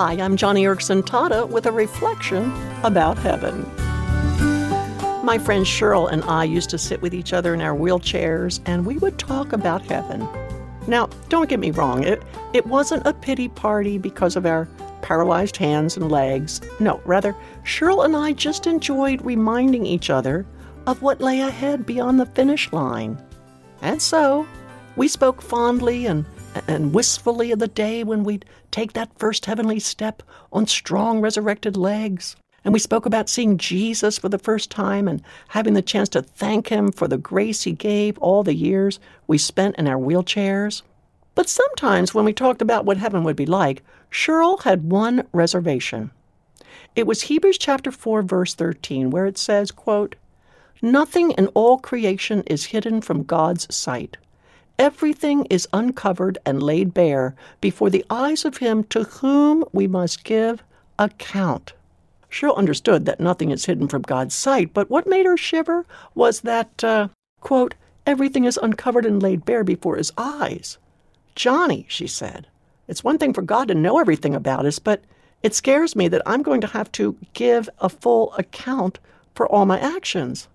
[0.00, 2.52] Hi, I'm Joni Eareckson Tada with a reflection
[2.84, 3.62] about heaven.
[5.24, 8.86] My friend Cheryl and I used to sit with each other in our wheelchairs and
[8.86, 10.20] we would talk about heaven.
[10.86, 12.22] Now, don't get me wrong, it,
[12.52, 14.68] it wasn't a pity party because of our
[15.02, 16.60] paralyzed hands and legs.
[16.78, 20.46] No, rather, Cheryl and I just enjoyed reminding each other
[20.86, 23.20] of what lay ahead beyond the finish line.
[23.82, 24.46] And so,
[24.94, 26.24] we spoke fondly and
[26.66, 31.76] and wistfully of the day when we'd take that first heavenly step on strong resurrected
[31.76, 32.36] legs.
[32.64, 36.22] And we spoke about seeing Jesus for the first time and having the chance to
[36.22, 40.82] thank him for the grace he gave all the years we spent in our wheelchairs.
[41.34, 46.10] But sometimes when we talked about what heaven would be like, Cheryl had one reservation.
[46.96, 50.16] It was Hebrews chapter 4 verse 13 where it says, quote,
[50.82, 54.16] "Nothing in all creation is hidden from God's sight."
[54.78, 60.22] Everything is uncovered and laid bare before the eyes of him to whom we must
[60.22, 60.62] give
[60.98, 61.72] account.
[62.30, 66.42] Cheryl understood that nothing is hidden from God's sight, but what made her shiver was
[66.42, 67.08] that, uh,
[67.40, 67.74] quote,
[68.06, 70.78] everything is uncovered and laid bare before his eyes.
[71.34, 72.46] Joni, she said,
[72.86, 75.02] it's one thing for God to know everything about us, but
[75.42, 78.98] it scares me that I'm going to have to give a full account
[79.34, 80.48] for all my actions.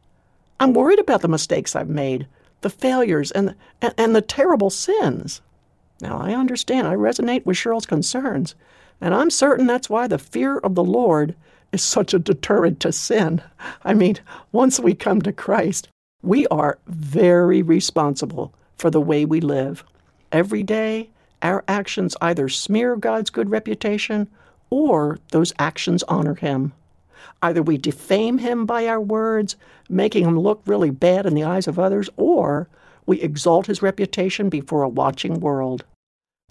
[0.59, 2.27] I'm worried about the mistakes I've made,
[2.63, 5.41] the failures and, and, and the terrible sins.
[6.01, 8.55] Now, I understand, I resonate with Cheryl's concerns,
[8.99, 11.35] and I'm certain that's why the fear of the Lord
[11.71, 13.41] is such a deterrent to sin.
[13.83, 14.17] I mean,
[14.51, 15.87] once we come to Christ,
[16.21, 19.83] we are very responsible for the way we live.
[20.31, 21.09] Every day,
[21.41, 24.29] our actions either smear God's good reputation
[24.69, 26.73] or those actions honor Him.
[27.41, 29.55] Either we defame him by our words,
[29.89, 32.67] making him look really bad in the eyes of others, or
[33.05, 35.83] we exalt his reputation before a watching world.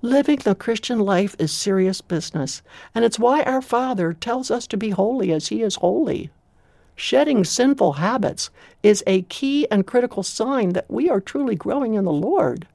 [0.04, 2.60] Living the Christian life is serious business,
[2.94, 6.30] and it's why our Father tells us to be holy as he is holy.
[6.96, 8.50] Shedding sinful habits
[8.82, 12.66] is a key and critical sign that we are truly growing in the Lord.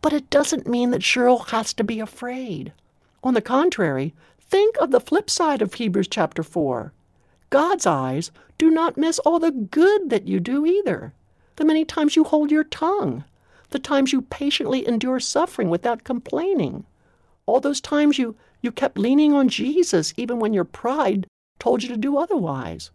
[0.00, 2.72] But it doesn't mean that Cheryl has to be afraid.
[3.24, 6.92] On the contrary, think of the flip side of Hebrews chapter 4.
[7.52, 11.12] God's eyes do not miss all the good that you do either.
[11.56, 13.24] The many times you hold your tongue,
[13.68, 16.84] the times you patiently endure suffering without complaining,
[17.44, 21.26] all those times you, you kept leaning on Jesus even when your pride
[21.58, 22.90] told you to do otherwise.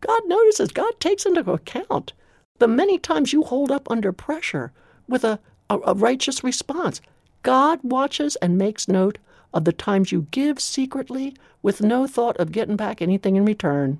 [0.00, 2.14] God notices, God takes into account
[2.60, 4.72] the many times you hold up under pressure
[5.06, 5.38] with a,
[5.68, 7.02] a, a righteous response.
[7.42, 9.18] God watches and makes note
[9.52, 13.98] of the times you give secretly with no thought of getting back anything in return.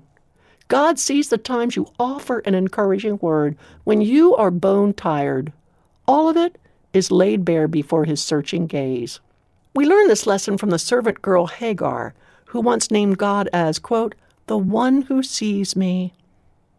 [0.67, 5.51] God sees the times you offer an encouraging word when you are bone tired.
[6.07, 6.57] All of it
[6.93, 9.19] is laid bare before his searching gaze.
[9.75, 12.13] We learn this lesson from the servant girl Hagar,
[12.45, 14.15] who once named God as, quote,
[14.47, 16.13] the one who sees me.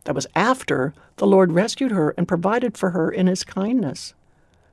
[0.05, 4.15] That was after the Lord rescued her and provided for her in his kindness.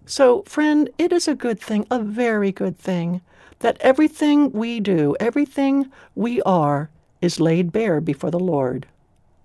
[0.10, 3.20] So, friend, it is a good thing, a very good thing,
[3.60, 6.90] that everything we do, everything we are,
[7.22, 8.88] is laid bare before the Lord.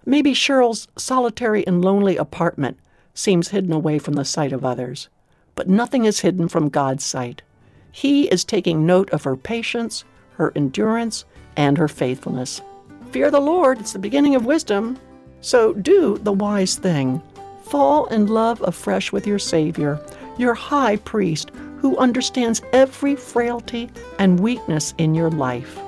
[0.07, 2.79] Maybe Cheryl's solitary and lonely apartment
[3.13, 5.09] seems hidden away from the sight of others,
[5.57, 7.43] but nothing is hidden from God's sight.
[7.91, 10.05] He is taking note of her patience,
[10.37, 11.25] her endurance,
[11.57, 12.63] and her faithfulness.
[13.11, 14.97] Fear the Lord, it's the beginning of wisdom.
[15.41, 17.21] So do the wise thing.
[17.65, 20.01] Fall in love afresh with your Savior,
[20.39, 25.79] your high priest who understands every frailty and weakness in your life.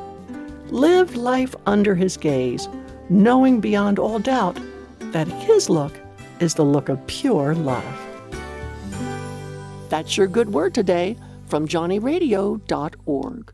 [0.69, 2.69] Live life under his gaze,
[3.09, 4.59] knowing beyond all doubt
[5.12, 5.93] that his look
[6.41, 7.84] is the look of pure love.
[9.88, 11.16] That's your good word today
[11.47, 13.53] from johnnyradio.org.